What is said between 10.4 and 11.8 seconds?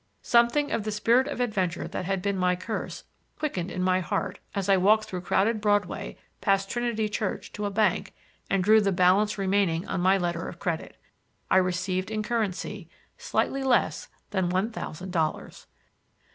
of credit. I